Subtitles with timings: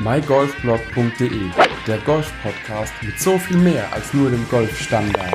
[0.00, 1.50] mygolfblog.de,
[1.88, 5.34] der Golf-Podcast mit so viel mehr als nur dem Golfstandard.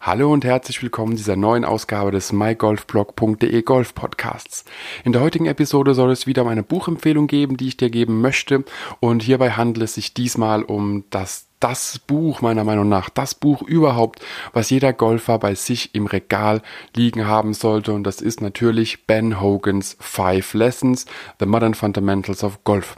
[0.00, 4.64] Hallo und herzlich willkommen dieser neuen Ausgabe des mygolfblog.de Golf Podcasts.
[5.04, 8.22] In der heutigen Episode soll es wieder um eine Buchempfehlung geben, die ich dir geben
[8.22, 8.64] möchte
[9.00, 13.62] und hierbei handelt es sich diesmal um das das Buch meiner Meinung nach, das Buch
[13.62, 14.20] überhaupt,
[14.52, 16.60] was jeder Golfer bei sich im Regal
[16.96, 17.92] liegen haben sollte.
[17.92, 21.06] Und das ist natürlich Ben Hogans Five Lessons,
[21.38, 22.96] The Modern Fundamentals of Golf.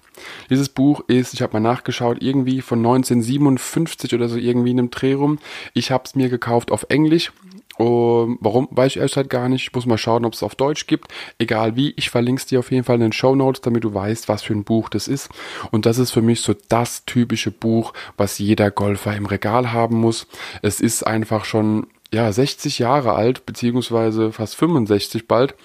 [0.48, 4.90] Dieses Buch ist, ich habe mal nachgeschaut, irgendwie von 1957 oder so irgendwie in einem
[4.90, 5.38] Dreh rum.
[5.74, 7.32] Ich habe es mir gekauft auf Englisch
[7.76, 9.68] um, warum, weiß ich erst halt gar nicht.
[9.68, 11.08] Ich muss mal schauen, ob es auf Deutsch gibt.
[11.38, 13.94] Egal wie, ich verlinke es dir auf jeden Fall in den Show Notes, damit du
[13.94, 15.28] weißt, was für ein Buch das ist.
[15.70, 19.96] Und das ist für mich so das typische Buch, was jeder Golfer im Regal haben
[19.96, 20.26] muss.
[20.62, 25.56] Es ist einfach schon ja, 60 Jahre alt, beziehungsweise fast 65 bald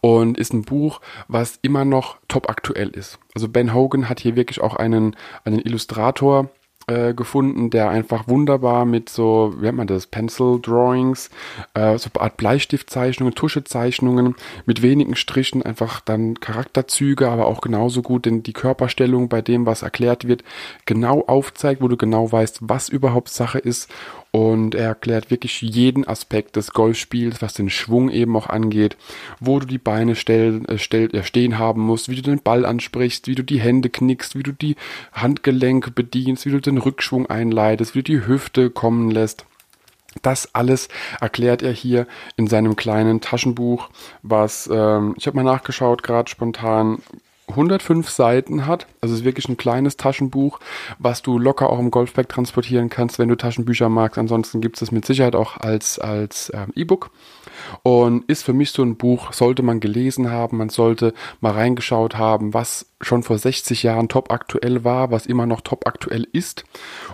[0.00, 3.20] und ist ein Buch, was immer noch top aktuell ist.
[3.34, 6.50] Also Ben Hogan hat hier wirklich auch einen, einen Illustrator
[6.86, 11.30] äh, gefunden, der einfach wunderbar mit so, wie nennt man das, Pencil Drawings,
[11.74, 14.34] äh, so eine Art Bleistiftzeichnungen, Tuschezeichnungen
[14.66, 19.66] mit wenigen Strichen einfach dann Charakterzüge, aber auch genauso gut denn die Körperstellung bei dem,
[19.66, 20.44] was erklärt wird,
[20.86, 23.90] genau aufzeigt, wo du genau weißt, was überhaupt Sache ist
[24.34, 28.96] und er erklärt wirklich jeden Aspekt des Golfspiels, was den Schwung eben auch angeht,
[29.38, 32.64] wo du die Beine stell, äh, stell, äh, stehen haben musst, wie du den Ball
[32.64, 34.74] ansprichst, wie du die Hände knickst, wie du die
[35.12, 39.46] Handgelenke bedienst, wie du den Rückschwung einleitest, wie du die Hüfte kommen lässt.
[40.22, 40.88] Das alles
[41.20, 43.88] erklärt er hier in seinem kleinen Taschenbuch,
[44.24, 46.98] was ähm, ich habe mal nachgeschaut, gerade spontan,
[47.48, 48.86] 105 Seiten hat.
[49.00, 50.60] Also es ist wirklich ein kleines Taschenbuch,
[50.98, 54.18] was du locker auch im Golfbag transportieren kannst, wenn du Taschenbücher magst.
[54.18, 57.10] Ansonsten gibt es das mit Sicherheit auch als, als ähm, E-Book
[57.82, 62.16] und ist für mich so ein Buch, sollte man gelesen haben, man sollte mal reingeschaut
[62.16, 66.64] haben, was schon vor 60 Jahren top aktuell war, was immer noch top aktuell ist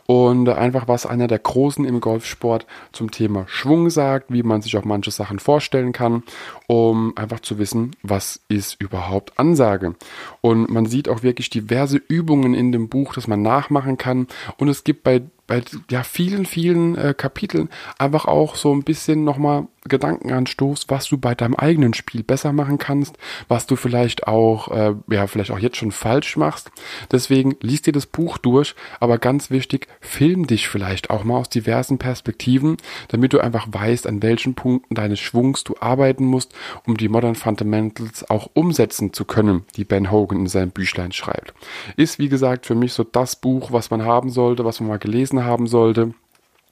[0.06, 4.76] und einfach was einer der Großen im Golfsport zum Thema Schwung sagt, wie man sich
[4.76, 6.22] auch manche Sachen vorstellen kann,
[6.66, 9.94] um einfach zu wissen, was ist überhaupt Ansage.
[10.40, 14.28] Und man sieht auch wirklich diverse Übungen in dem Buch, dass man nachmachen kann
[14.58, 19.24] und es gibt bei bei ja vielen, vielen äh, Kapiteln einfach auch so ein bisschen
[19.24, 23.16] nochmal Gedankenanstoß, was du bei deinem eigenen Spiel besser machen kannst,
[23.48, 26.70] was du vielleicht auch, äh, ja, vielleicht auch jetzt schon falsch machst.
[27.10, 31.48] Deswegen liest dir das Buch durch, aber ganz wichtig, film dich vielleicht auch mal aus
[31.48, 32.76] diversen Perspektiven,
[33.08, 36.52] damit du einfach weißt, an welchen Punkten deines Schwungs du arbeiten musst,
[36.86, 41.54] um die Modern Fundamentals auch umsetzen zu können, die Ben Hogan in seinem Büchlein schreibt.
[41.96, 44.98] Ist, wie gesagt, für mich so das Buch, was man haben sollte, was man mal
[44.98, 46.12] gelesen haben sollte.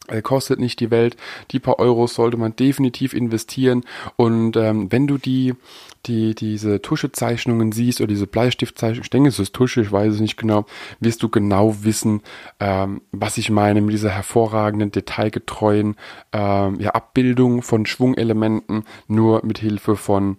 [0.09, 1.17] Er kostet nicht die Welt.
[1.51, 3.85] Die paar Euros sollte man definitiv investieren.
[4.17, 5.55] Und ähm, wenn du die,
[6.07, 10.21] die, diese Tuschezeichnungen siehst oder diese Bleistiftzeichnungen, ich denke, es ist Tusche, ich weiß es
[10.21, 10.65] nicht genau,
[11.01, 12.23] wirst du genau wissen,
[12.59, 15.97] ähm, was ich meine mit dieser hervorragenden, detailgetreuen
[16.33, 20.39] ähm, ja, Abbildung von Schwungelementen, nur mit Hilfe von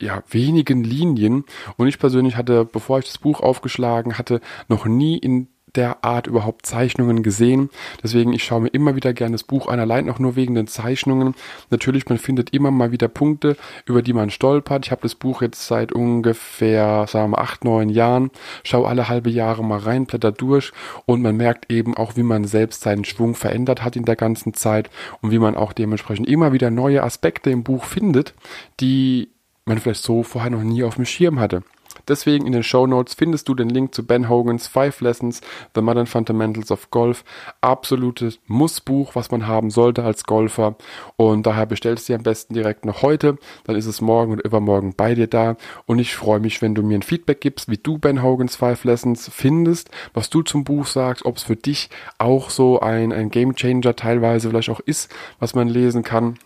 [0.00, 1.44] ja, wenigen Linien.
[1.76, 6.26] Und ich persönlich hatte, bevor ich das Buch aufgeschlagen hatte, noch nie in der Art
[6.26, 7.70] überhaupt Zeichnungen gesehen.
[8.02, 10.66] Deswegen, ich schaue mir immer wieder gerne das Buch an, allein auch nur wegen den
[10.66, 11.34] Zeichnungen.
[11.70, 14.86] Natürlich, man findet immer mal wieder Punkte, über die man stolpert.
[14.86, 18.30] Ich habe das Buch jetzt seit ungefähr, sagen wir, acht, neun Jahren.
[18.64, 20.72] Schaue alle halbe Jahre mal rein, blätter durch
[21.06, 24.54] und man merkt eben auch, wie man selbst seinen Schwung verändert hat in der ganzen
[24.54, 28.34] Zeit und wie man auch dementsprechend immer wieder neue Aspekte im Buch findet,
[28.80, 29.28] die
[29.64, 31.62] man vielleicht so vorher noch nie auf dem Schirm hatte.
[32.10, 35.40] Deswegen in den Show Notes findest du den Link zu Ben Hogans Five Lessons,
[35.76, 37.22] The Modern Fundamentals of Golf.
[37.60, 40.74] Absolutes Mussbuch, was man haben sollte als Golfer.
[41.16, 43.38] Und daher bestellst du dir am besten direkt noch heute.
[43.62, 45.56] Dann ist es morgen und übermorgen bei dir da.
[45.86, 48.82] Und ich freue mich, wenn du mir ein Feedback gibst, wie du Ben Hogans Five
[48.82, 53.30] Lessons findest, was du zum Buch sagst, ob es für dich auch so ein, ein
[53.30, 56.38] Game Changer teilweise vielleicht auch ist, was man lesen kann.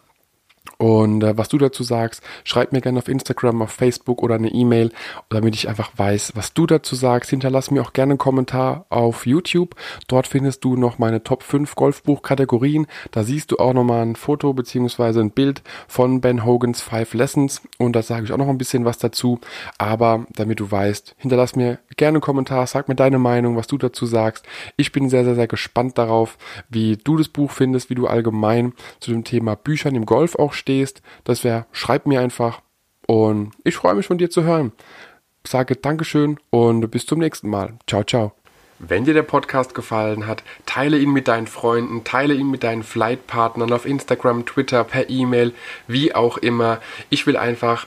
[0.79, 4.49] Und äh, was du dazu sagst, schreib mir gerne auf Instagram, auf Facebook oder eine
[4.49, 4.93] E-Mail,
[5.29, 7.31] damit ich einfach weiß, was du dazu sagst.
[7.31, 9.75] Hinterlass mir auch gerne einen Kommentar auf YouTube.
[10.09, 12.87] Dort findest du noch meine Top 5 Golfbuch-Kategorien.
[13.11, 17.63] Da siehst du auch nochmal ein Foto beziehungsweise ein Bild von Ben Hogans Five Lessons.
[17.79, 19.41] Und da sage ich auch noch ein bisschen was dazu.
[19.79, 23.79] Aber damit du weißt, hinterlass mir gerne einen Kommentar, sag mir deine Meinung, was du
[23.79, 24.47] dazu sagst.
[24.77, 26.39] Ich bin sehr, sehr, sehr gespannt darauf,
[26.69, 30.53] wie du das Buch findest, wie du allgemein zu dem Thema Büchern im Golf auch
[30.53, 31.03] stehst.
[31.25, 32.61] Das wäre, schreib mir einfach.
[33.07, 34.73] Und ich freue mich von dir zu hören.
[35.47, 37.75] Sage Dankeschön und bis zum nächsten Mal.
[37.87, 38.33] Ciao, ciao.
[38.79, 42.83] Wenn dir der Podcast gefallen hat, teile ihn mit deinen Freunden, teile ihn mit deinen
[42.83, 45.53] Flightpartnern auf Instagram, Twitter, per E-Mail,
[45.87, 46.81] wie auch immer.
[47.09, 47.87] Ich will einfach